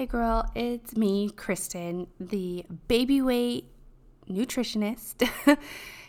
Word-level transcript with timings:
Hey 0.00 0.06
girl, 0.06 0.50
it's 0.54 0.96
me, 0.96 1.28
Kristen, 1.28 2.06
the 2.18 2.64
baby 2.88 3.20
weight 3.20 3.66
nutritionist, 4.30 5.28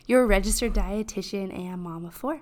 your 0.08 0.26
registered 0.26 0.74
dietitian, 0.74 1.54
and 1.54 1.82
mom 1.82 2.06
of 2.06 2.14
four. 2.14 2.40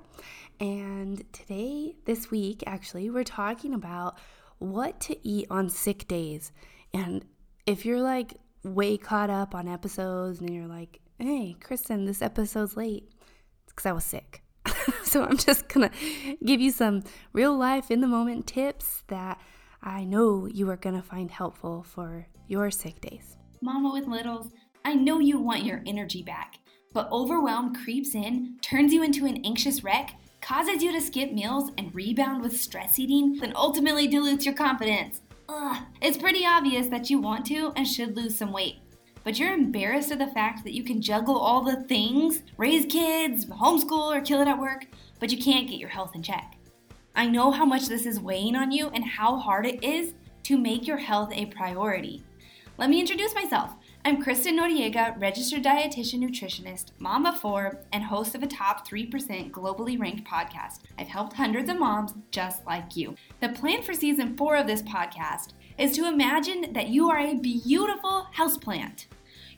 And 0.59 1.23
today, 1.33 1.96
this 2.05 2.29
week, 2.29 2.63
actually, 2.67 3.09
we're 3.09 3.23
talking 3.23 3.73
about 3.73 4.20
what 4.59 4.99
to 4.99 5.27
eat 5.27 5.47
on 5.49 5.71
sick 5.71 6.07
days. 6.07 6.51
And 6.94 7.26
if 7.66 7.84
you're 7.84 8.00
like 8.00 8.36
way 8.62 8.96
caught 8.97 9.31
up 9.31 9.56
on 9.56 9.68
episodes 9.68 10.42
and 10.42 10.52
you're 10.52 10.68
like, 10.68 11.00
hey, 11.18 11.56
Kristen, 11.60 12.06
this 12.06 12.22
episode's 12.22 12.78
late, 12.78 13.10
it's 13.63 13.74
because 13.74 13.88
I 13.88 13.94
was 13.94 14.06
sick. 14.06 14.44
so 15.04 15.24
I'm 15.24 15.38
just 15.38 15.68
gonna 15.68 15.90
give 16.45 16.62
you 16.62 16.70
some 16.70 17.05
real 17.34 17.58
life 17.58 17.90
in 17.90 18.02
the 18.02 18.08
moment 18.08 18.45
tips 18.45 19.02
that 19.08 19.41
I 19.81 20.03
know 20.03 20.45
you 20.45 20.70
are 20.70 20.77
gonna 20.77 21.02
find 21.02 21.31
helpful 21.31 21.84
for 21.84 22.27
your 22.48 22.71
sick 22.71 23.01
days. 23.01 23.37
Mama 23.61 23.91
with 23.93 24.07
littles, 24.07 24.51
I 24.83 24.93
know 24.93 25.20
you 25.20 25.39
want 25.39 25.63
your 25.63 25.81
energy 25.85 26.23
back, 26.23 26.55
but 26.93 27.11
overwhelm 27.11 27.75
creeps 27.75 28.15
in, 28.15 28.57
turns 28.61 28.93
you 28.93 29.03
into 29.03 29.25
an 29.25 29.43
anxious 29.45 29.84
wreck, 29.84 30.15
causes 30.41 30.81
you 30.81 30.91
to 30.91 31.01
skip 31.01 31.31
meals 31.31 31.71
and 31.77 31.93
rebound 31.93 32.41
with 32.41 32.59
stress 32.59 32.99
eating, 32.99 33.37
then 33.37 33.53
ultimately 33.55 34.07
dilutes 34.07 34.45
your 34.45 34.55
confidence. 34.55 35.21
Ugh, 35.47 35.84
it's 36.01 36.17
pretty 36.17 36.45
obvious 36.45 36.87
that 36.87 37.09
you 37.09 37.20
want 37.20 37.45
to 37.48 37.71
and 37.75 37.87
should 37.87 38.15
lose 38.15 38.37
some 38.37 38.51
weight 38.51 38.77
but 39.23 39.37
you're 39.37 39.53
embarrassed 39.53 40.11
of 40.11 40.20
the 40.20 40.27
fact 40.27 40.63
that 40.63 40.73
you 40.73 40.84
can 40.84 41.01
juggle 41.01 41.37
all 41.37 41.61
the 41.61 41.84
things 41.84 42.41
raise 42.57 42.85
kids, 42.85 43.45
homeschool, 43.45 44.15
or 44.15 44.21
kill 44.21 44.41
it 44.41 44.48
at 44.48 44.59
work, 44.59 44.87
but 45.20 45.31
you 45.31 45.37
can't 45.37 45.67
get 45.67 45.79
your 45.79 45.89
health 45.89 46.15
in 46.15 46.23
check. 46.23 46.55
I 47.19 47.25
know 47.25 47.51
how 47.51 47.65
much 47.65 47.89
this 47.89 48.05
is 48.05 48.17
weighing 48.17 48.55
on 48.55 48.71
you 48.71 48.87
and 48.93 49.03
how 49.03 49.35
hard 49.35 49.65
it 49.65 49.83
is 49.83 50.13
to 50.43 50.57
make 50.57 50.87
your 50.87 50.95
health 50.95 51.33
a 51.33 51.47
priority. 51.47 52.23
Let 52.77 52.89
me 52.89 53.01
introduce 53.01 53.35
myself. 53.35 53.73
I'm 54.05 54.23
Kristen 54.23 54.57
Noriega, 54.57 55.20
registered 55.20 55.65
dietitian 55.65 56.23
nutritionist, 56.23 56.91
mom 56.98 57.26
of 57.26 57.37
four, 57.37 57.81
and 57.91 58.05
host 58.05 58.35
of 58.35 58.43
a 58.43 58.48
top 58.48 58.87
3% 58.87 59.51
globally 59.51 59.99
ranked 59.99 60.26
podcast. 60.26 60.79
I've 60.98 61.09
helped 61.09 61.34
hundreds 61.34 61.70
of 61.70 61.77
moms 61.77 62.13
just 62.31 62.65
like 62.65 62.95
you. 62.95 63.15
The 63.41 63.49
plan 63.49 63.83
for 63.83 63.93
season 63.93 64.38
four 64.38 64.56
of 64.56 64.66
this 64.66 64.81
podcast 64.81 65.50
is 65.78 65.92
to 65.98 66.08
imagine 66.08 66.72
that 66.72 66.88
you 66.88 67.09
are 67.09 67.20
a 67.20 67.36
beautiful 67.36 68.28
houseplant 68.38 69.08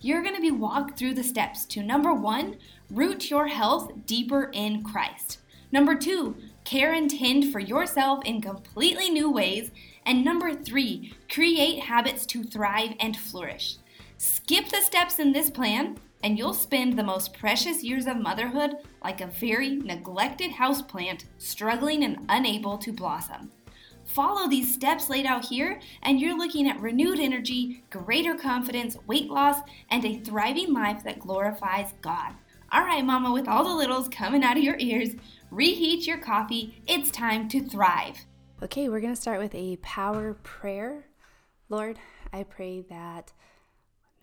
you're 0.03 0.23
going 0.23 0.33
to 0.33 0.41
be 0.41 0.49
walked 0.49 0.97
through 0.97 1.13
the 1.13 1.23
steps 1.23 1.63
to 1.63 1.83
number 1.83 2.11
one, 2.11 2.57
root 2.89 3.29
your 3.29 3.45
health 3.45 3.91
deeper 4.07 4.49
in 4.51 4.83
Christ. 4.83 5.37
Number 5.71 5.95
two, 5.95 6.35
care 6.63 6.93
and 6.93 7.09
tend 7.09 7.51
for 7.51 7.59
yourself 7.59 8.23
in 8.25 8.41
completely 8.41 9.09
new 9.09 9.29
ways. 9.29 9.71
And 10.05 10.25
number 10.25 10.53
three, 10.53 11.13
create 11.29 11.83
habits 11.83 12.25
to 12.27 12.43
thrive 12.43 12.95
and 12.99 13.15
flourish. 13.15 13.77
Skip 14.17 14.69
the 14.69 14.81
steps 14.81 15.19
in 15.19 15.31
this 15.31 15.49
plan, 15.49 15.97
and 16.23 16.37
you'll 16.37 16.53
spend 16.53 16.97
the 16.97 17.03
most 17.03 17.33
precious 17.33 17.83
years 17.83 18.07
of 18.07 18.17
motherhood 18.17 18.75
like 19.03 19.21
a 19.21 19.27
very 19.27 19.77
neglected 19.77 20.51
houseplant, 20.51 21.25
struggling 21.37 22.03
and 22.03 22.25
unable 22.29 22.77
to 22.77 22.93
blossom. 22.93 23.51
Follow 24.05 24.47
these 24.47 24.73
steps 24.73 25.09
laid 25.09 25.25
out 25.25 25.45
here, 25.45 25.79
and 26.03 26.19
you're 26.19 26.37
looking 26.37 26.67
at 26.67 26.79
renewed 26.81 27.19
energy, 27.19 27.83
greater 27.89 28.35
confidence, 28.35 28.97
weight 29.07 29.29
loss, 29.29 29.59
and 29.89 30.03
a 30.03 30.19
thriving 30.19 30.73
life 30.73 31.03
that 31.03 31.19
glorifies 31.19 31.93
God. 32.01 32.33
All 32.73 32.85
right, 32.85 33.03
Mama, 33.03 33.33
with 33.33 33.49
all 33.49 33.65
the 33.65 33.75
littles 33.75 34.07
coming 34.07 34.45
out 34.45 34.55
of 34.55 34.63
your 34.63 34.77
ears, 34.79 35.09
reheat 35.49 36.07
your 36.07 36.19
coffee. 36.19 36.81
It's 36.87 37.11
time 37.11 37.49
to 37.49 37.61
thrive. 37.61 38.19
Okay, 38.63 38.87
we're 38.87 39.01
going 39.01 39.13
to 39.13 39.21
start 39.21 39.41
with 39.41 39.53
a 39.53 39.75
power 39.81 40.35
prayer. 40.35 41.07
Lord, 41.67 41.99
I 42.31 42.43
pray 42.43 42.79
that 42.89 43.33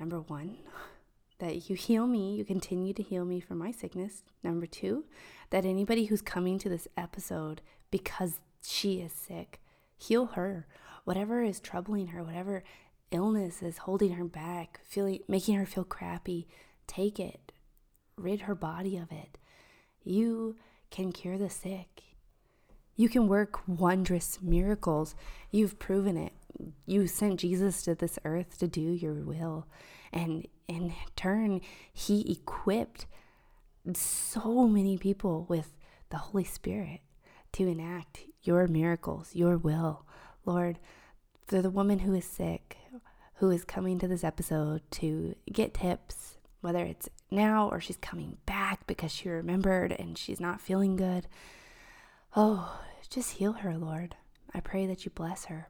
number 0.01 0.21
one, 0.21 0.57
that 1.41 1.69
you 1.69 1.77
heal 1.77 2.07
me, 2.07 2.37
you 2.37 2.45
continue 2.47 2.95
to 2.95 3.03
heal 3.03 3.27
me 3.27 3.39
from 3.39 3.59
my 3.59 3.71
sickness. 3.71 4.23
Number 4.43 4.65
two, 4.65 5.05
that 5.51 5.67
anybody 5.67 6.07
who's 6.07 6.23
coming 6.23 6.58
to 6.61 6.70
this 6.70 6.89
episode 6.97 7.61
because 7.91 8.41
she 8.63 9.01
is 9.01 9.13
sick, 9.13 9.61
heal 9.95 10.25
her. 10.25 10.67
Whatever 11.05 11.42
is 11.42 11.61
troubling 11.61 12.08
her, 12.08 12.25
whatever 12.25 12.64
illness 13.11 13.61
is 13.63 13.77
holding 13.79 14.13
her 14.13 14.25
back, 14.25 14.81
feeling 14.85 15.19
making 15.29 15.57
her 15.57 15.67
feel 15.67 15.85
crappy, 15.85 16.48
take 16.87 17.20
it. 17.20 17.48
Rid 18.18 18.42
her 18.42 18.55
body 18.55 18.96
of 18.96 19.11
it. 19.12 19.39
You 20.05 20.56
can 20.90 21.12
cure 21.12 21.39
the 21.39 21.51
sick. 21.51 22.02
You 22.96 23.08
can 23.08 23.29
work 23.29 23.61
wondrous 23.68 24.40
miracles. 24.42 25.14
You've 25.51 25.79
proven 25.79 26.17
it. 26.17 26.33
You 26.86 27.07
sent 27.07 27.40
Jesus 27.40 27.83
to 27.83 27.95
this 27.95 28.18
earth 28.24 28.58
to 28.58 28.67
do 28.67 28.80
your 28.80 29.14
will. 29.14 29.68
And 30.12 30.48
in 30.67 30.92
turn, 31.14 31.61
he 31.92 32.33
equipped 32.33 33.07
so 33.95 34.67
many 34.67 34.98
people 34.98 35.46
with 35.48 35.77
the 36.11 36.17
Holy 36.17 36.45
Spirit 36.45 37.01
to 37.52 37.68
enact 37.68 38.24
your 38.42 38.67
miracles, 38.67 39.30
your 39.34 39.57
will. 39.57 40.05
Lord, 40.45 40.78
for 41.46 41.62
the 41.62 41.70
woman 41.70 42.01
who 42.01 42.14
is 42.14 42.24
sick, 42.24 42.77
who 43.34 43.51
is 43.51 43.64
coming 43.64 43.98
to 43.98 44.08
this 44.08 44.24
episode 44.24 44.83
to 44.92 45.34
get 45.51 45.74
tips, 45.74 46.39
whether 46.61 46.84
it's 46.84 47.08
now 47.30 47.68
or 47.68 47.80
she's 47.80 47.96
coming 47.96 48.39
back 48.46 48.86
because 48.86 49.12
she 49.12 49.28
remembered 49.28 49.92
and 49.92 50.16
she's 50.16 50.40
not 50.40 50.61
feeling 50.61 50.96
good. 50.96 51.27
Oh, 52.36 52.80
just 53.08 53.33
heal 53.33 53.52
her, 53.52 53.77
Lord. 53.77 54.16
I 54.55 54.61
pray 54.61 54.86
that 54.86 55.05
you 55.05 55.11
bless 55.11 55.46
her, 55.46 55.68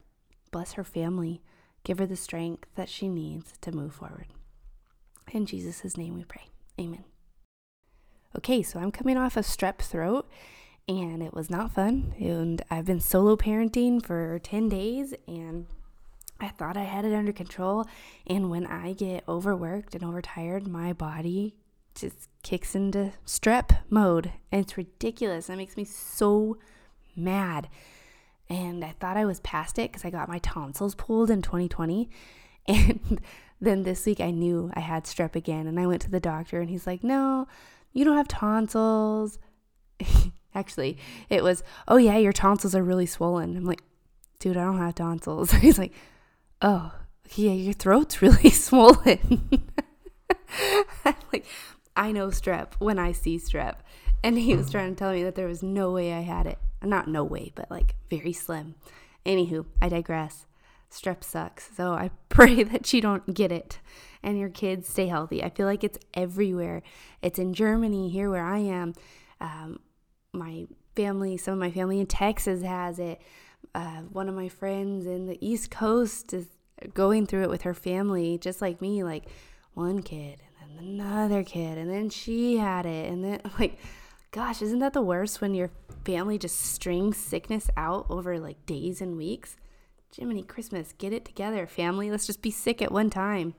bless 0.51 0.73
her 0.73 0.83
family, 0.83 1.41
give 1.83 1.99
her 1.99 2.05
the 2.05 2.15
strength 2.15 2.67
that 2.75 2.89
she 2.89 3.07
needs 3.07 3.53
to 3.61 3.71
move 3.71 3.93
forward. 3.93 4.27
In 5.31 5.45
Jesus' 5.45 5.97
name 5.97 6.15
we 6.15 6.23
pray. 6.23 6.49
Amen. 6.79 7.03
Okay, 8.37 8.61
so 8.61 8.79
I'm 8.79 8.91
coming 8.91 9.17
off 9.17 9.37
a 9.37 9.41
strep 9.41 9.79
throat 9.79 10.29
and 10.87 11.21
it 11.21 11.33
was 11.33 11.49
not 11.49 11.71
fun. 11.71 12.13
And 12.19 12.61
I've 12.69 12.85
been 12.85 12.99
solo 12.99 13.35
parenting 13.35 14.05
for 14.05 14.39
10 14.39 14.69
days 14.69 15.13
and 15.27 15.67
I 16.39 16.47
thought 16.49 16.77
I 16.77 16.83
had 16.83 17.05
it 17.05 17.13
under 17.13 17.33
control. 17.33 17.85
And 18.25 18.49
when 18.49 18.65
I 18.65 18.93
get 18.93 19.23
overworked 19.27 19.95
and 19.95 20.03
overtired, 20.03 20.67
my 20.67 20.93
body 20.93 21.55
just 21.95 22.29
kicks 22.43 22.75
into 22.75 23.11
strep 23.25 23.77
mode. 23.89 24.31
And 24.51 24.61
it's 24.61 24.77
ridiculous. 24.77 25.47
That 25.47 25.57
makes 25.57 25.77
me 25.77 25.83
so 25.83 26.57
mad. 27.15 27.67
And 28.49 28.83
I 28.83 28.95
thought 28.99 29.17
I 29.17 29.25
was 29.25 29.39
past 29.41 29.77
it 29.77 29.91
because 29.91 30.05
I 30.05 30.09
got 30.09 30.29
my 30.29 30.39
tonsils 30.39 30.95
pulled 30.95 31.29
in 31.29 31.41
2020. 31.41 32.09
And 32.67 33.19
then 33.61 33.83
this 33.83 34.05
week 34.05 34.21
I 34.21 34.31
knew 34.31 34.71
I 34.73 34.79
had 34.79 35.03
strep 35.03 35.35
again. 35.35 35.67
And 35.67 35.79
I 35.79 35.87
went 35.87 36.01
to 36.03 36.09
the 36.09 36.19
doctor 36.19 36.61
and 36.61 36.69
he's 36.69 36.87
like, 36.87 37.03
no, 37.03 37.47
you 37.91 38.05
don't 38.05 38.15
have 38.15 38.27
tonsils. 38.27 39.37
Actually, 40.55 40.97
it 41.29 41.43
was, 41.43 41.63
oh 41.87 41.97
yeah, 41.97 42.17
your 42.17 42.31
tonsils 42.31 42.75
are 42.75 42.83
really 42.83 43.05
swollen. 43.05 43.57
I'm 43.57 43.65
like, 43.65 43.81
dude, 44.39 44.57
I 44.57 44.63
don't 44.63 44.77
have 44.77 44.95
tonsils. 44.95 45.51
He's 45.61 45.77
like, 45.77 45.93
oh, 46.61 46.93
yeah, 47.35 47.51
your 47.51 47.73
throat's 47.73 48.21
really 48.21 48.49
swollen. 48.49 49.49
Like, 51.31 51.45
I 51.95 52.11
know 52.11 52.27
strep 52.27 52.73
when 52.79 52.99
I 52.99 53.11
see 53.11 53.37
strep. 53.37 53.75
And 54.23 54.37
he 54.37 54.55
was 54.55 54.69
trying 54.69 54.95
to 54.95 54.99
tell 54.99 55.11
me 55.11 55.23
that 55.23 55.35
there 55.35 55.47
was 55.47 55.63
no 55.63 55.91
way 55.91 56.13
I 56.13 56.21
had 56.21 56.45
it. 56.45 56.57
Not 56.83 57.07
no 57.07 57.23
way, 57.23 57.51
but 57.55 57.69
like 57.69 57.95
very 58.09 58.33
slim. 58.33 58.75
Anywho, 59.25 59.65
I 59.81 59.89
digress. 59.89 60.45
Strep 60.91 61.23
sucks. 61.23 61.69
So 61.75 61.93
I 61.93 62.11
pray 62.29 62.63
that 62.63 62.91
you 62.93 63.01
don't 63.01 63.33
get 63.33 63.51
it 63.51 63.79
and 64.23 64.37
your 64.37 64.49
kids 64.49 64.89
stay 64.89 65.07
healthy. 65.07 65.43
I 65.43 65.49
feel 65.49 65.65
like 65.65 65.83
it's 65.83 65.99
everywhere. 66.13 66.81
It's 67.21 67.39
in 67.39 67.53
Germany, 67.53 68.09
here 68.09 68.29
where 68.29 68.45
I 68.45 68.59
am. 68.59 68.93
Um, 69.39 69.79
my 70.33 70.67
family, 70.95 71.37
some 71.37 71.53
of 71.53 71.59
my 71.59 71.71
family 71.71 71.99
in 71.99 72.07
Texas 72.07 72.61
has 72.63 72.99
it. 72.99 73.21
Uh, 73.75 74.01
one 74.11 74.27
of 74.27 74.35
my 74.35 74.49
friends 74.49 75.05
in 75.05 75.27
the 75.27 75.37
East 75.45 75.71
Coast 75.71 76.33
is 76.33 76.47
going 76.93 77.25
through 77.25 77.43
it 77.43 77.49
with 77.49 77.63
her 77.63 77.73
family, 77.73 78.37
just 78.37 78.61
like 78.61 78.81
me, 78.81 79.03
like 79.03 79.25
one 79.73 80.01
kid 80.01 80.41
and 80.61 80.77
then 80.77 80.85
another 81.01 81.43
kid, 81.43 81.77
and 81.77 81.89
then 81.89 82.09
she 82.09 82.57
had 82.57 82.85
it, 82.85 83.11
and 83.11 83.23
then 83.23 83.41
like, 83.59 83.77
gosh, 84.31 84.61
isn't 84.61 84.79
that 84.79 84.93
the 84.93 85.01
worst 85.01 85.41
when 85.41 85.53
your 85.53 85.71
family 86.05 86.37
just 86.37 86.59
strings 86.59 87.17
sickness 87.17 87.69
out 87.77 88.05
over 88.09 88.39
like 88.39 88.65
days 88.65 89.01
and 89.01 89.17
weeks? 89.17 89.57
Jiminy 90.15 90.41
Christmas, 90.41 90.93
get 90.97 91.13
it 91.13 91.23
together, 91.23 91.67
family. 91.67 92.09
Let's 92.09 92.25
just 92.25 92.41
be 92.41 92.49
sick 92.49 92.81
at 92.81 92.91
one 92.91 93.11
time. 93.11 93.53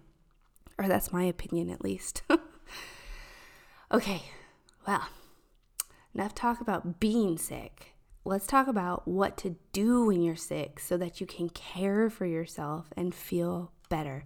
Or 0.79 0.89
that's 0.89 1.13
my 1.13 1.23
opinion, 1.23 1.71
at 1.71 1.85
least. 1.85 2.23
okay, 3.93 4.23
well, 4.87 5.07
Enough 6.15 6.35
talk 6.35 6.61
about 6.61 6.99
being 6.99 7.39
sick. 7.39 7.95
Let's 8.25 8.47
talk 8.47 8.69
about 8.69 9.09
what 9.09 9.37
to 9.39 9.57
do 9.73 10.05
when 10.07 10.23
you're 10.23 10.37
sick 10.37 10.79
so 10.79 10.97
that 10.99 11.21
you 11.21 11.27
can 11.27 11.49
care 11.49 12.11
for 12.11 12.27
yourself 12.27 12.93
and 12.97 13.15
feel 13.15 13.73
better. 13.89 14.25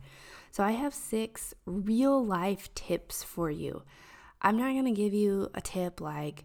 So, 0.50 0.62
I 0.62 0.73
have 0.73 0.94
six 0.94 1.55
real 1.67 2.25
life 2.25 2.73
tips 2.75 3.23
for 3.23 3.50
you. 3.50 3.82
I'm 4.43 4.56
not 4.56 4.73
going 4.73 4.85
to 4.85 4.91
give 4.91 5.14
you 5.14 5.50
a 5.55 5.61
tip 5.61 6.00
like 6.00 6.44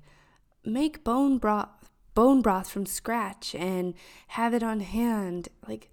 make 0.64 1.04
bone 1.04 1.38
broth 1.38 1.70
bone 2.14 2.42
broth 2.42 2.70
from 2.70 2.86
scratch 2.86 3.56
and 3.56 3.94
have 4.30 4.54
it 4.54 4.64
on 4.64 4.80
hand. 4.82 5.50
Like 5.68 5.90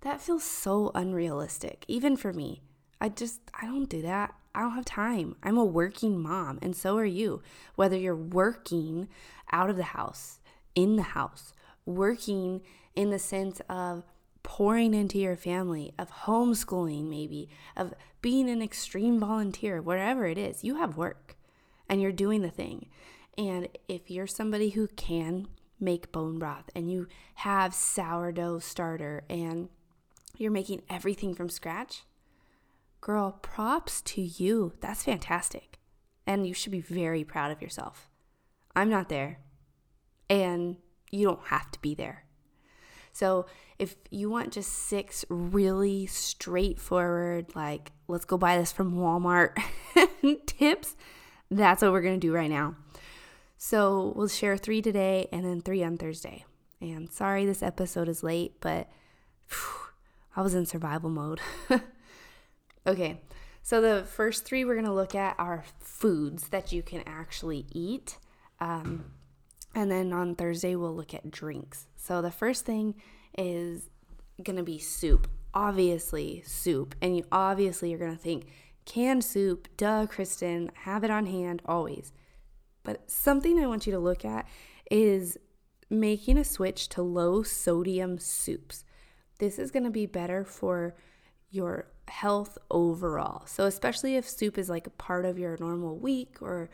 That 0.00 0.20
feels 0.20 0.44
so 0.44 0.90
unrealistic, 0.94 1.84
even 1.88 2.16
for 2.16 2.32
me. 2.32 2.62
I 3.00 3.08
just, 3.08 3.40
I 3.60 3.66
don't 3.66 3.88
do 3.88 4.02
that. 4.02 4.34
I 4.54 4.60
don't 4.60 4.72
have 4.72 4.84
time. 4.84 5.36
I'm 5.42 5.56
a 5.56 5.64
working 5.64 6.20
mom, 6.20 6.58
and 6.62 6.74
so 6.74 6.96
are 6.98 7.04
you. 7.04 7.42
Whether 7.76 7.96
you're 7.96 8.16
working 8.16 9.08
out 9.52 9.70
of 9.70 9.76
the 9.76 9.84
house, 9.84 10.40
in 10.78 10.94
the 10.94 11.02
house, 11.02 11.52
working 11.84 12.62
in 12.94 13.10
the 13.10 13.18
sense 13.18 13.60
of 13.68 14.04
pouring 14.44 14.94
into 14.94 15.18
your 15.18 15.36
family, 15.36 15.92
of 15.98 16.08
homeschooling, 16.10 17.08
maybe, 17.08 17.48
of 17.76 17.92
being 18.22 18.48
an 18.48 18.62
extreme 18.62 19.18
volunteer, 19.18 19.82
whatever 19.82 20.24
it 20.26 20.38
is, 20.38 20.62
you 20.62 20.76
have 20.76 20.96
work 20.96 21.36
and 21.88 22.00
you're 22.00 22.12
doing 22.12 22.42
the 22.42 22.50
thing. 22.50 22.86
And 23.36 23.66
if 23.88 24.08
you're 24.08 24.28
somebody 24.28 24.70
who 24.70 24.86
can 24.86 25.48
make 25.80 26.12
bone 26.12 26.38
broth 26.38 26.70
and 26.76 26.88
you 26.88 27.08
have 27.34 27.74
sourdough 27.74 28.60
starter 28.60 29.24
and 29.28 29.68
you're 30.36 30.52
making 30.52 30.82
everything 30.88 31.34
from 31.34 31.48
scratch, 31.48 32.04
girl, 33.00 33.32
props 33.42 34.00
to 34.02 34.22
you. 34.22 34.74
That's 34.80 35.02
fantastic. 35.02 35.80
And 36.24 36.46
you 36.46 36.54
should 36.54 36.72
be 36.72 36.80
very 36.80 37.24
proud 37.24 37.50
of 37.50 37.60
yourself. 37.60 38.08
I'm 38.76 38.90
not 38.90 39.08
there. 39.08 39.40
And 40.30 40.76
you 41.10 41.26
don't 41.26 41.46
have 41.46 41.70
to 41.70 41.80
be 41.80 41.94
there. 41.94 42.24
So, 43.12 43.46
if 43.78 43.96
you 44.10 44.30
want 44.30 44.52
just 44.52 44.72
six 44.72 45.24
really 45.28 46.06
straightforward, 46.06 47.54
like, 47.56 47.92
let's 48.06 48.24
go 48.24 48.36
buy 48.36 48.58
this 48.58 48.70
from 48.70 48.94
Walmart 48.94 49.56
tips, 50.46 50.96
that's 51.50 51.82
what 51.82 51.92
we're 51.92 52.02
going 52.02 52.20
to 52.20 52.26
do 52.26 52.32
right 52.32 52.50
now. 52.50 52.76
So, 53.56 54.12
we'll 54.14 54.28
share 54.28 54.56
three 54.56 54.82
today 54.82 55.26
and 55.32 55.44
then 55.44 55.60
three 55.62 55.82
on 55.82 55.96
Thursday. 55.96 56.44
And 56.80 57.10
sorry 57.10 57.44
this 57.44 57.62
episode 57.62 58.08
is 58.08 58.22
late, 58.22 58.60
but 58.60 58.88
whew, 59.48 59.88
I 60.36 60.42
was 60.42 60.54
in 60.54 60.66
survival 60.66 61.10
mode. 61.10 61.40
okay, 62.86 63.20
so 63.62 63.80
the 63.80 64.04
first 64.04 64.44
three 64.44 64.64
we're 64.64 64.74
going 64.74 64.86
to 64.86 64.92
look 64.92 65.14
at 65.14 65.34
are 65.38 65.64
foods 65.80 66.48
that 66.48 66.70
you 66.70 66.82
can 66.82 67.02
actually 67.06 67.66
eat. 67.72 68.18
Um, 68.60 69.06
and 69.78 69.92
then 69.92 70.12
on 70.12 70.34
Thursday, 70.34 70.74
we'll 70.74 70.94
look 70.94 71.14
at 71.14 71.30
drinks. 71.30 71.86
So 71.94 72.20
the 72.20 72.32
first 72.32 72.66
thing 72.66 72.96
is 73.36 73.90
to 74.56 74.64
be 74.64 74.80
soup. 74.80 75.30
Obviously, 75.54 76.42
soup. 76.44 76.96
And 77.00 77.16
you 77.16 77.24
obviously 77.30 77.90
you're 77.90 78.00
to 78.10 78.18
think 78.18 78.46
canned 78.86 79.22
soup, 79.22 79.68
duh, 79.76 80.06
Kristen, 80.08 80.72
have 80.82 81.04
it 81.04 81.12
on 81.12 81.26
hand 81.26 81.62
always. 81.64 82.12
But 82.82 83.08
something 83.08 83.60
I 83.60 83.68
want 83.68 83.86
you 83.86 83.92
to 83.92 84.00
look 84.00 84.24
at 84.24 84.48
is 84.90 85.38
making 85.88 86.38
a 86.38 86.44
switch 86.44 86.88
to 86.88 87.02
low 87.02 87.44
sodium 87.44 88.18
soups. 88.18 88.84
This 89.38 89.60
is 89.60 89.70
to 89.84 89.90
be 89.90 90.06
better 90.06 90.44
for 90.44 90.96
your 91.50 91.86
health 92.08 92.58
overall. 92.68 93.46
So, 93.46 93.66
especially 93.66 94.16
if 94.16 94.28
soup 94.28 94.58
is 94.58 94.68
like 94.68 94.88
a 94.88 94.90
part 94.90 95.24
of 95.24 95.38
your 95.38 95.56
normal 95.60 95.96
week 95.96 96.38
or 96.40 96.68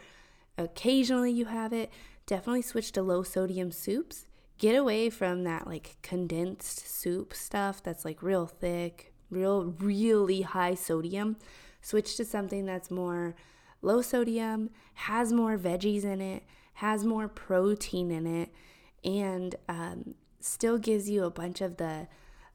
occasionally 0.58 1.32
you 1.32 1.46
have 1.46 1.72
it, 1.72 1.90
definitely 2.26 2.62
switch 2.62 2.92
to 2.92 3.02
low 3.02 3.22
sodium 3.22 3.72
soups. 3.72 4.26
Get 4.58 4.76
away 4.76 5.10
from 5.10 5.44
that 5.44 5.66
like 5.66 5.96
condensed 6.02 6.88
soup 6.88 7.34
stuff 7.34 7.82
that's 7.82 8.04
like 8.04 8.22
real 8.22 8.46
thick, 8.46 9.12
real, 9.30 9.74
really 9.78 10.42
high 10.42 10.74
sodium. 10.74 11.36
Switch 11.80 12.16
to 12.16 12.24
something 12.24 12.64
that's 12.64 12.90
more 12.90 13.34
low 13.82 14.00
sodium, 14.00 14.70
has 14.94 15.32
more 15.32 15.58
veggies 15.58 16.04
in 16.04 16.20
it, 16.20 16.44
has 16.74 17.04
more 17.04 17.28
protein 17.28 18.10
in 18.10 18.26
it, 18.26 18.50
and 19.04 19.56
um, 19.68 20.14
still 20.40 20.78
gives 20.78 21.10
you 21.10 21.24
a 21.24 21.30
bunch 21.30 21.60
of 21.60 21.76
the 21.76 22.08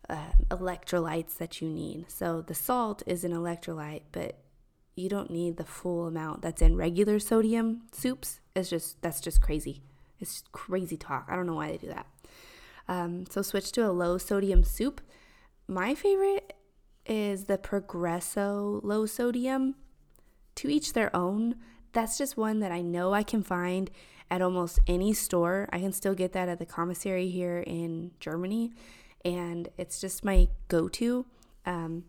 uh, 0.09 0.31
electrolytes 0.49 1.37
that 1.37 1.61
you 1.61 1.69
need. 1.69 2.09
So 2.09 2.41
the 2.41 2.55
salt 2.55 3.03
is 3.05 3.23
an 3.23 3.31
electrolyte, 3.31 4.03
but 4.11 4.39
you 4.99 5.09
don't 5.09 5.31
need 5.31 5.57
the 5.57 5.65
full 5.65 6.07
amount 6.07 6.41
that's 6.41 6.61
in 6.61 6.75
regular 6.75 7.19
sodium 7.19 7.81
soups. 7.91 8.39
It's 8.55 8.69
just 8.69 9.01
that's 9.01 9.21
just 9.21 9.41
crazy. 9.41 9.81
It's 10.19 10.43
crazy 10.51 10.97
talk. 10.97 11.27
I 11.29 11.35
don't 11.35 11.45
know 11.45 11.55
why 11.55 11.71
they 11.71 11.77
do 11.77 11.87
that. 11.87 12.05
Um, 12.87 13.25
so 13.29 13.41
switch 13.41 13.71
to 13.73 13.87
a 13.87 13.91
low 13.91 14.17
sodium 14.17 14.63
soup. 14.63 15.01
My 15.67 15.95
favorite 15.95 16.53
is 17.05 17.45
the 17.45 17.57
Progresso 17.57 18.81
low 18.83 19.05
sodium. 19.05 19.75
To 20.55 20.67
each 20.67 20.91
their 20.91 21.15
own. 21.15 21.55
That's 21.93 22.17
just 22.17 22.35
one 22.35 22.59
that 22.59 22.71
I 22.71 22.81
know 22.81 23.13
I 23.13 23.23
can 23.23 23.43
find 23.43 23.89
at 24.29 24.41
almost 24.41 24.79
any 24.87 25.13
store. 25.13 25.69
I 25.71 25.79
can 25.79 25.93
still 25.93 26.13
get 26.13 26.33
that 26.33 26.49
at 26.49 26.59
the 26.59 26.65
commissary 26.65 27.29
here 27.29 27.59
in 27.59 28.11
Germany, 28.19 28.73
and 29.25 29.69
it's 29.77 30.01
just 30.01 30.23
my 30.23 30.49
go 30.67 30.87
to. 30.89 31.25
Um, 31.65 32.03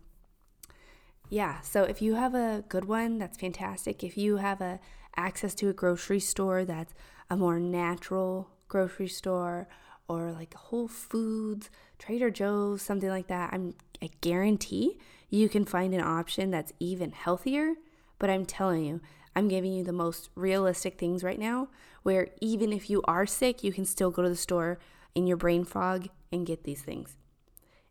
yeah, 1.31 1.61
so 1.61 1.83
if 1.83 2.01
you 2.01 2.15
have 2.15 2.35
a 2.35 2.65
good 2.67 2.85
one, 2.85 3.17
that's 3.17 3.37
fantastic. 3.37 4.03
If 4.03 4.17
you 4.17 4.35
have 4.35 4.59
a 4.59 4.81
access 5.15 5.55
to 5.55 5.69
a 5.69 5.73
grocery 5.73 6.19
store 6.19 6.65
that's 6.65 6.93
a 7.29 7.37
more 7.37 7.57
natural 7.57 8.49
grocery 8.67 9.07
store 9.07 9.69
or 10.09 10.33
like 10.33 10.53
Whole 10.53 10.89
Foods, 10.89 11.69
Trader 11.97 12.29
Joe's, 12.29 12.81
something 12.81 13.07
like 13.07 13.27
that, 13.27 13.53
I'm 13.53 13.75
I 14.01 14.09
guarantee 14.19 14.99
you 15.29 15.47
can 15.47 15.63
find 15.63 15.93
an 15.93 16.01
option 16.01 16.51
that's 16.51 16.73
even 16.81 17.13
healthier, 17.13 17.75
but 18.19 18.29
I'm 18.29 18.45
telling 18.45 18.83
you, 18.83 18.99
I'm 19.33 19.47
giving 19.47 19.71
you 19.71 19.85
the 19.85 19.93
most 19.93 20.31
realistic 20.35 20.99
things 20.99 21.23
right 21.23 21.39
now 21.39 21.69
where 22.03 22.27
even 22.41 22.73
if 22.73 22.89
you 22.89 23.01
are 23.05 23.25
sick, 23.25 23.63
you 23.63 23.71
can 23.71 23.85
still 23.85 24.11
go 24.11 24.21
to 24.21 24.27
the 24.27 24.35
store 24.35 24.79
in 25.15 25.27
your 25.27 25.37
brain 25.37 25.63
fog 25.63 26.09
and 26.29 26.45
get 26.45 26.65
these 26.65 26.81
things. 26.81 27.15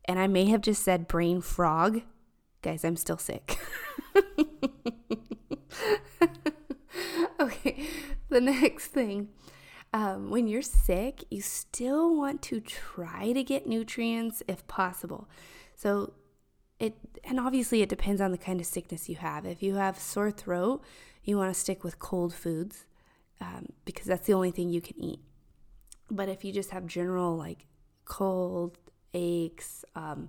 And 0.04 0.18
I 0.18 0.26
may 0.26 0.44
have 0.50 0.60
just 0.60 0.82
said 0.82 1.08
brain 1.08 1.40
frog 1.40 2.02
Guys, 2.62 2.84
I'm 2.84 2.96
still 2.96 3.16
sick. 3.16 3.58
okay, 7.40 7.86
the 8.28 8.40
next 8.40 8.88
thing. 8.88 9.28
Um, 9.92 10.30
when 10.30 10.46
you're 10.46 10.62
sick, 10.62 11.24
you 11.30 11.40
still 11.40 12.14
want 12.16 12.42
to 12.42 12.60
try 12.60 13.32
to 13.32 13.42
get 13.42 13.66
nutrients 13.66 14.42
if 14.46 14.66
possible. 14.68 15.28
So, 15.74 16.12
it 16.78 16.94
and 17.24 17.40
obviously 17.40 17.82
it 17.82 17.88
depends 17.88 18.20
on 18.20 18.30
the 18.30 18.38
kind 18.38 18.60
of 18.60 18.66
sickness 18.66 19.08
you 19.08 19.16
have. 19.16 19.44
If 19.46 19.62
you 19.62 19.74
have 19.74 19.98
sore 19.98 20.30
throat, 20.30 20.82
you 21.24 21.36
want 21.36 21.52
to 21.52 21.58
stick 21.58 21.82
with 21.82 21.98
cold 21.98 22.32
foods 22.34 22.86
um, 23.40 23.66
because 23.84 24.06
that's 24.06 24.26
the 24.26 24.34
only 24.34 24.50
thing 24.50 24.70
you 24.70 24.80
can 24.80 25.00
eat. 25.02 25.20
But 26.10 26.28
if 26.28 26.44
you 26.44 26.52
just 26.52 26.70
have 26.70 26.86
general 26.86 27.36
like 27.36 27.66
cold 28.04 28.78
aches, 29.12 29.84
um, 29.94 30.28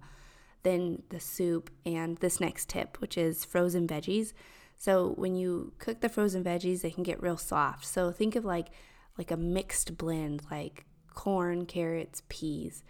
then 0.64 1.04
the 1.10 1.20
soup, 1.20 1.70
and 1.86 2.18
this 2.18 2.40
next 2.40 2.70
tip, 2.70 3.00
which 3.00 3.18
is 3.18 3.46
frozen 3.46 3.88
veggies. 3.88 4.34
So 4.78 5.14
when 5.18 5.36
you 5.36 5.74
cook 5.80 6.02
the 6.02 6.10
frozen 6.10 6.44
veggies, 6.44 6.82
they 6.82 6.92
can 6.92 7.04
get 7.04 7.22
real 7.22 7.38
soft. 7.38 7.86
So 7.86 8.12
think 8.12 8.36
of 8.36 8.46
like 8.46 8.70
like 9.18 9.32
a 9.32 9.38
mixed 9.38 9.98
blend, 9.98 10.42
like 10.50 10.86
corn, 11.14 11.66
carrots, 11.66 12.24
peas. 12.30 12.84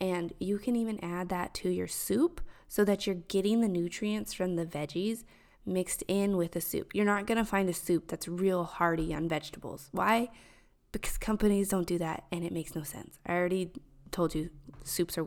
And 0.00 0.32
you 0.38 0.58
can 0.58 0.76
even 0.76 1.02
add 1.04 1.28
that 1.28 1.54
to 1.54 1.68
your 1.68 1.86
soup 1.86 2.40
so 2.68 2.84
that 2.84 3.06
you're 3.06 3.16
getting 3.16 3.60
the 3.60 3.68
nutrients 3.68 4.32
from 4.32 4.56
the 4.56 4.66
veggies 4.66 5.24
mixed 5.66 6.02
in 6.08 6.36
with 6.36 6.52
the 6.52 6.60
soup. 6.60 6.94
You're 6.94 7.04
not 7.04 7.26
going 7.26 7.38
to 7.38 7.44
find 7.44 7.68
a 7.68 7.74
soup 7.74 8.08
that's 8.08 8.28
real 8.28 8.64
hearty 8.64 9.14
on 9.14 9.28
vegetables. 9.28 9.88
Why? 9.92 10.28
Because 10.92 11.18
companies 11.18 11.68
don't 11.68 11.86
do 11.86 11.98
that 11.98 12.24
and 12.30 12.44
it 12.44 12.52
makes 12.52 12.74
no 12.74 12.82
sense. 12.82 13.18
I 13.26 13.34
already 13.34 13.72
told 14.10 14.34
you 14.34 14.50
soups 14.84 15.18
are 15.18 15.26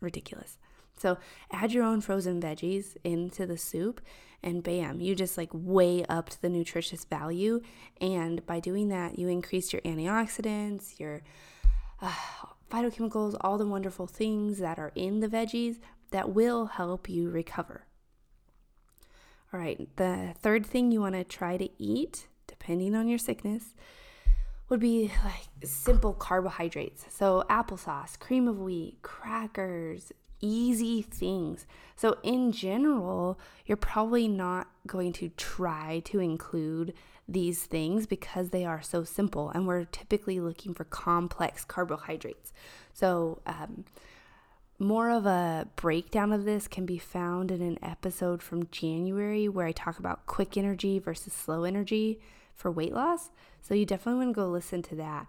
ridiculous. 0.00 0.58
So 1.02 1.18
add 1.50 1.72
your 1.72 1.82
own 1.82 2.00
frozen 2.00 2.40
veggies 2.40 2.96
into 3.02 3.44
the 3.44 3.58
soup, 3.58 4.00
and 4.40 4.62
bam, 4.62 5.00
you 5.00 5.16
just 5.16 5.36
like 5.36 5.50
way 5.52 6.04
upped 6.08 6.40
the 6.40 6.48
nutritious 6.48 7.04
value. 7.04 7.60
And 8.00 8.46
by 8.46 8.60
doing 8.60 8.88
that, 8.88 9.18
you 9.18 9.26
increase 9.26 9.72
your 9.72 9.82
antioxidants, 9.82 11.00
your 11.00 11.22
uh, 12.00 12.12
phytochemicals, 12.70 13.36
all 13.40 13.58
the 13.58 13.66
wonderful 13.66 14.06
things 14.06 14.58
that 14.58 14.78
are 14.78 14.92
in 14.94 15.18
the 15.18 15.28
veggies 15.28 15.80
that 16.12 16.30
will 16.30 16.66
help 16.66 17.08
you 17.08 17.30
recover. 17.30 17.84
All 19.52 19.58
right, 19.58 19.88
the 19.96 20.34
third 20.40 20.64
thing 20.64 20.92
you 20.92 21.00
want 21.00 21.16
to 21.16 21.24
try 21.24 21.56
to 21.56 21.68
eat, 21.78 22.28
depending 22.46 22.94
on 22.94 23.08
your 23.08 23.18
sickness, 23.18 23.74
would 24.68 24.80
be 24.80 25.12
like 25.24 25.68
simple 25.68 26.14
carbohydrates. 26.14 27.06
So, 27.10 27.44
applesauce, 27.50 28.18
cream 28.18 28.48
of 28.48 28.60
wheat, 28.60 28.98
crackers, 29.02 30.12
easy 30.42 31.00
things. 31.00 31.66
So, 31.96 32.18
in 32.22 32.52
general, 32.52 33.38
you're 33.64 33.76
probably 33.76 34.28
not 34.28 34.68
going 34.86 35.12
to 35.14 35.30
try 35.30 36.02
to 36.06 36.18
include 36.18 36.92
these 37.28 37.62
things 37.62 38.06
because 38.06 38.50
they 38.50 38.64
are 38.64 38.82
so 38.82 39.04
simple 39.04 39.48
and 39.50 39.66
we're 39.66 39.84
typically 39.84 40.40
looking 40.40 40.74
for 40.74 40.84
complex 40.84 41.64
carbohydrates. 41.64 42.52
So, 42.92 43.40
um, 43.46 43.84
more 44.78 45.10
of 45.10 45.26
a 45.26 45.68
breakdown 45.76 46.32
of 46.32 46.44
this 46.44 46.66
can 46.66 46.84
be 46.84 46.98
found 46.98 47.52
in 47.52 47.62
an 47.62 47.78
episode 47.82 48.42
from 48.42 48.66
January 48.72 49.48
where 49.48 49.66
I 49.66 49.72
talk 49.72 50.00
about 50.00 50.26
quick 50.26 50.56
energy 50.56 50.98
versus 50.98 51.32
slow 51.32 51.62
energy 51.62 52.18
for 52.56 52.70
weight 52.70 52.92
loss. 52.92 53.30
So, 53.60 53.74
you 53.74 53.86
definitely 53.86 54.24
want 54.24 54.34
to 54.36 54.40
go 54.42 54.48
listen 54.48 54.82
to 54.82 54.96
that. 54.96 55.26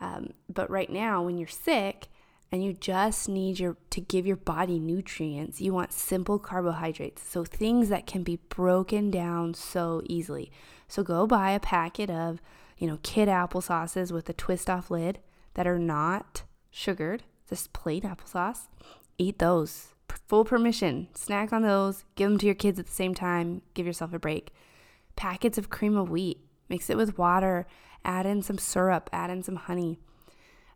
Um, 0.00 0.34
but 0.48 0.70
right 0.70 0.90
now, 0.90 1.22
when 1.22 1.38
you're 1.38 1.48
sick, 1.48 2.06
and 2.54 2.62
you 2.62 2.72
just 2.72 3.28
need 3.28 3.58
your 3.58 3.76
to 3.90 4.00
give 4.00 4.28
your 4.28 4.36
body 4.36 4.78
nutrients, 4.78 5.60
you 5.60 5.74
want 5.74 5.92
simple 5.92 6.38
carbohydrates. 6.38 7.20
So 7.28 7.42
things 7.42 7.88
that 7.88 8.06
can 8.06 8.22
be 8.22 8.36
broken 8.48 9.10
down 9.10 9.54
so 9.54 10.02
easily. 10.04 10.52
So 10.86 11.02
go 11.02 11.26
buy 11.26 11.50
a 11.50 11.58
packet 11.58 12.10
of, 12.10 12.40
you 12.78 12.86
know, 12.86 13.00
kid 13.02 13.28
applesauces 13.28 14.12
with 14.12 14.28
a 14.28 14.32
twist 14.32 14.70
off 14.70 14.88
lid 14.88 15.18
that 15.54 15.66
are 15.66 15.80
not 15.80 16.44
sugared, 16.70 17.24
just 17.48 17.72
plain 17.72 18.02
applesauce. 18.02 18.68
Eat 19.18 19.40
those. 19.40 19.88
Full 20.28 20.44
permission. 20.44 21.08
Snack 21.12 21.52
on 21.52 21.62
those. 21.62 22.04
Give 22.14 22.30
them 22.30 22.38
to 22.38 22.46
your 22.46 22.54
kids 22.54 22.78
at 22.78 22.86
the 22.86 22.92
same 22.92 23.16
time. 23.16 23.62
Give 23.74 23.84
yourself 23.84 24.12
a 24.12 24.20
break. 24.20 24.54
Packets 25.16 25.58
of 25.58 25.70
cream 25.70 25.96
of 25.96 26.08
wheat. 26.08 26.38
Mix 26.68 26.88
it 26.88 26.96
with 26.96 27.18
water. 27.18 27.66
Add 28.04 28.26
in 28.26 28.42
some 28.42 28.58
syrup. 28.58 29.10
Add 29.12 29.30
in 29.30 29.42
some 29.42 29.56
honey 29.56 29.98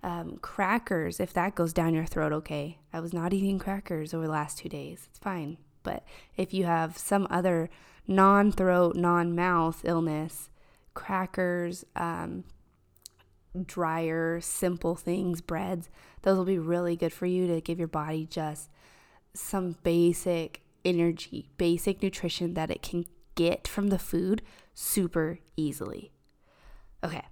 um, 0.02 0.38
crackers, 0.40 1.20
if 1.20 1.32
that 1.32 1.54
goes 1.54 1.72
down 1.72 1.94
your 1.94 2.06
throat, 2.06 2.32
okay. 2.32 2.78
I 2.92 3.00
was 3.00 3.12
not 3.12 3.32
eating 3.32 3.58
crackers 3.58 4.14
over 4.14 4.26
the 4.26 4.32
last 4.32 4.58
two 4.58 4.68
days. 4.68 5.06
It's 5.10 5.18
fine. 5.18 5.58
But 5.82 6.04
if 6.36 6.54
you 6.54 6.64
have 6.64 6.98
some 6.98 7.26
other 7.30 7.68
non 8.06 8.52
throat, 8.52 8.96
non 8.96 9.34
mouth 9.34 9.82
illness, 9.84 10.50
crackers, 10.94 11.84
um, 11.96 12.44
drier, 13.66 14.40
simple 14.40 14.94
things, 14.94 15.40
breads, 15.40 15.88
those 16.22 16.36
will 16.36 16.44
be 16.44 16.58
really 16.58 16.96
good 16.96 17.12
for 17.12 17.26
you 17.26 17.46
to 17.46 17.60
give 17.60 17.78
your 17.78 17.88
body 17.88 18.26
just 18.26 18.70
some 19.34 19.76
basic 19.82 20.62
energy, 20.84 21.48
basic 21.56 22.02
nutrition 22.02 22.54
that 22.54 22.70
it 22.70 22.82
can 22.82 23.04
get 23.34 23.68
from 23.68 23.88
the 23.88 23.98
food 23.98 24.42
super 24.74 25.38
easily. 25.56 26.12
Okay, 27.04 27.24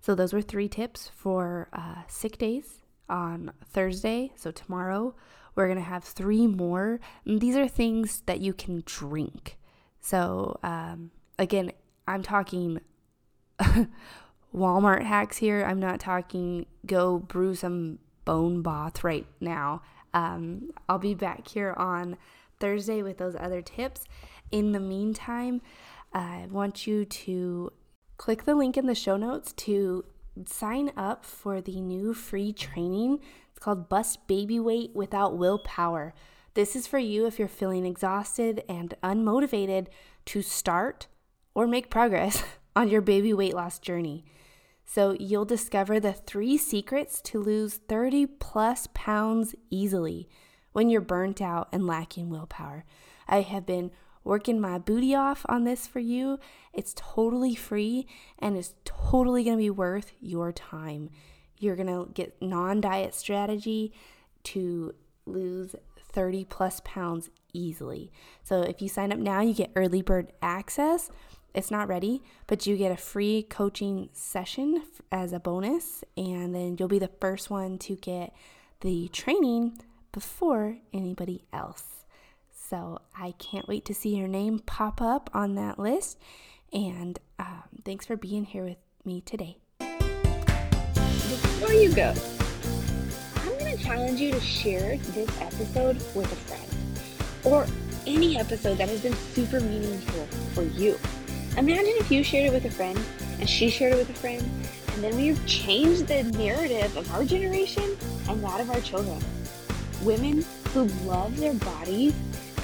so, 0.00 0.14
those 0.14 0.32
were 0.32 0.42
three 0.42 0.68
tips 0.68 1.10
for 1.14 1.68
uh, 1.72 2.02
sick 2.06 2.38
days 2.38 2.82
on 3.08 3.52
Thursday. 3.64 4.32
So, 4.36 4.50
tomorrow 4.50 5.14
we're 5.54 5.66
going 5.66 5.78
to 5.78 5.84
have 5.84 6.04
three 6.04 6.46
more. 6.46 7.00
And 7.26 7.40
these 7.40 7.56
are 7.56 7.66
things 7.66 8.22
that 8.26 8.40
you 8.40 8.52
can 8.52 8.84
drink. 8.86 9.58
So, 10.00 10.58
um, 10.62 11.10
again, 11.36 11.72
I'm 12.06 12.22
talking 12.22 12.80
Walmart 14.54 15.02
hacks 15.02 15.38
here. 15.38 15.64
I'm 15.64 15.80
not 15.80 15.98
talking 15.98 16.66
go 16.86 17.18
brew 17.18 17.56
some 17.56 17.98
bone 18.24 18.62
broth 18.62 19.02
right 19.02 19.26
now. 19.40 19.82
Um, 20.14 20.70
I'll 20.88 20.98
be 20.98 21.14
back 21.14 21.48
here 21.48 21.74
on 21.76 22.16
Thursday 22.60 23.02
with 23.02 23.18
those 23.18 23.34
other 23.34 23.60
tips. 23.60 24.04
In 24.50 24.72
the 24.72 24.80
meantime, 24.80 25.60
I 26.12 26.46
want 26.50 26.86
you 26.86 27.04
to 27.04 27.72
Click 28.18 28.44
the 28.44 28.56
link 28.56 28.76
in 28.76 28.86
the 28.86 28.96
show 28.96 29.16
notes 29.16 29.52
to 29.52 30.04
sign 30.44 30.90
up 30.96 31.24
for 31.24 31.60
the 31.60 31.80
new 31.80 32.12
free 32.12 32.52
training. 32.52 33.20
It's 33.50 33.60
called 33.60 33.88
Bust 33.88 34.26
Baby 34.26 34.58
Weight 34.58 34.90
Without 34.92 35.38
Willpower. 35.38 36.12
This 36.54 36.74
is 36.74 36.88
for 36.88 36.98
you 36.98 37.26
if 37.26 37.38
you're 37.38 37.46
feeling 37.46 37.86
exhausted 37.86 38.64
and 38.68 38.94
unmotivated 39.04 39.86
to 40.26 40.42
start 40.42 41.06
or 41.54 41.68
make 41.68 41.90
progress 41.90 42.42
on 42.76 42.88
your 42.88 43.00
baby 43.00 43.32
weight 43.32 43.54
loss 43.54 43.78
journey. 43.78 44.24
So, 44.84 45.16
you'll 45.20 45.44
discover 45.44 46.00
the 46.00 46.14
three 46.14 46.56
secrets 46.56 47.20
to 47.22 47.38
lose 47.38 47.74
30 47.88 48.26
plus 48.26 48.88
pounds 48.94 49.54
easily 49.70 50.28
when 50.72 50.88
you're 50.88 51.00
burnt 51.02 51.40
out 51.40 51.68
and 51.72 51.86
lacking 51.86 52.30
willpower. 52.30 52.84
I 53.28 53.42
have 53.42 53.66
been 53.66 53.92
working 54.28 54.60
my 54.60 54.78
booty 54.78 55.14
off 55.14 55.46
on 55.48 55.64
this 55.64 55.86
for 55.86 56.00
you. 56.00 56.38
It's 56.74 56.92
totally 56.94 57.54
free 57.54 58.06
and 58.38 58.58
it's 58.58 58.74
totally 58.84 59.42
going 59.42 59.56
to 59.56 59.62
be 59.62 59.70
worth 59.70 60.12
your 60.20 60.52
time. 60.52 61.08
You're 61.58 61.76
going 61.76 61.88
to 61.88 62.12
get 62.12 62.36
non 62.40 62.82
diet 62.82 63.14
strategy 63.14 63.92
to 64.44 64.94
lose 65.24 65.74
30 66.12 66.44
plus 66.44 66.82
pounds 66.84 67.30
easily. 67.54 68.12
So 68.44 68.60
if 68.60 68.82
you 68.82 68.88
sign 68.90 69.12
up 69.12 69.18
now, 69.18 69.40
you 69.40 69.54
get 69.54 69.72
early 69.74 70.02
bird 70.02 70.32
access. 70.42 71.10
It's 71.54 71.70
not 71.70 71.88
ready, 71.88 72.22
but 72.46 72.66
you 72.66 72.76
get 72.76 72.92
a 72.92 72.96
free 72.96 73.46
coaching 73.48 74.10
session 74.12 74.82
as 75.10 75.32
a 75.32 75.40
bonus, 75.40 76.04
and 76.16 76.54
then 76.54 76.76
you'll 76.78 76.88
be 76.88 76.98
the 76.98 77.10
first 77.20 77.48
one 77.48 77.78
to 77.78 77.96
get 77.96 78.34
the 78.82 79.08
training 79.08 79.80
before 80.12 80.76
anybody 80.92 81.44
else. 81.50 81.97
So 82.68 83.00
I 83.16 83.32
can't 83.38 83.66
wait 83.66 83.86
to 83.86 83.94
see 83.94 84.14
your 84.14 84.28
name 84.28 84.58
pop 84.58 85.00
up 85.00 85.30
on 85.32 85.54
that 85.54 85.78
list. 85.78 86.18
And 86.70 87.18
um, 87.38 87.62
thanks 87.82 88.04
for 88.04 88.16
being 88.16 88.44
here 88.44 88.64
with 88.64 88.76
me 89.06 89.22
today. 89.22 89.56
Before 89.78 91.72
you 91.72 91.94
go, 91.94 92.12
I'm 93.36 93.58
going 93.58 93.74
to 93.74 93.82
challenge 93.82 94.20
you 94.20 94.32
to 94.32 94.40
share 94.40 94.98
this 94.98 95.40
episode 95.40 95.96
with 96.14 96.30
a 96.30 96.36
friend 96.36 96.68
or 97.44 97.66
any 98.06 98.38
episode 98.38 98.76
that 98.76 98.90
has 98.90 99.00
been 99.00 99.14
super 99.14 99.60
meaningful 99.60 100.26
for 100.52 100.64
you. 100.64 100.98
Imagine 101.56 101.94
if 101.96 102.10
you 102.10 102.22
shared 102.22 102.46
it 102.46 102.52
with 102.52 102.66
a 102.66 102.70
friend 102.70 103.00
and 103.40 103.48
she 103.48 103.70
shared 103.70 103.94
it 103.94 103.96
with 103.96 104.10
a 104.10 104.14
friend, 104.14 104.42
and 104.92 105.02
then 105.02 105.16
we've 105.16 105.44
changed 105.46 106.06
the 106.06 106.24
narrative 106.36 106.94
of 106.98 107.10
our 107.14 107.24
generation 107.24 107.96
and 108.28 108.44
that 108.44 108.60
of 108.60 108.70
our 108.70 108.80
children. 108.82 109.18
Women 110.02 110.44
who 110.74 110.84
love 111.06 111.36
their 111.38 111.54
bodies 111.54 112.12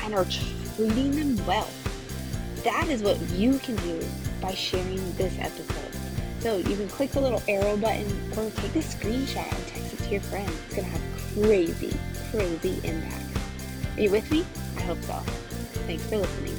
and 0.04 0.14
are 0.14 0.25
treating 0.26 1.12
them 1.12 1.46
well. 1.46 1.68
That 2.62 2.88
is 2.88 3.02
what 3.02 3.20
you 3.30 3.58
can 3.58 3.76
do 3.76 4.00
by 4.40 4.52
sharing 4.52 5.14
this 5.16 5.37
episode. 5.38 5.94
So 6.40 6.58
you 6.58 6.76
can 6.76 6.88
click 6.88 7.11
the 7.11 7.20
little 7.20 7.42
arrow 7.49 7.76
button 7.76 8.06
or 8.37 8.50
take 8.50 8.76
a 8.76 8.80
screenshot 8.80 9.50
and 9.50 9.66
text 9.66 9.94
it 9.94 9.99
to 10.04 10.11
your 10.11 10.20
friends. 10.20 10.52
It's 10.66 10.76
going 10.76 10.87
to 10.87 10.90
have 10.90 11.34
crazy, 11.34 11.96
crazy 12.30 12.80
impact. 12.87 13.25
Are 13.96 14.02
you 14.02 14.11
with 14.11 14.30
me? 14.30 14.44
I 14.76 14.82
hope 14.82 15.02
so. 15.02 15.14
Thanks 15.87 16.04
for 16.04 16.18
listening. 16.18 16.53